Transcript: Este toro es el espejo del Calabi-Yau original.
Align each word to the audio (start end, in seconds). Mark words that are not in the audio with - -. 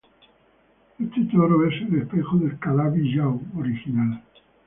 Este 0.97 1.25
toro 1.25 1.63
es 1.67 1.79
el 1.83 2.01
espejo 2.01 2.37
del 2.37 2.57
Calabi-Yau 2.57 3.39
original. 3.55 4.19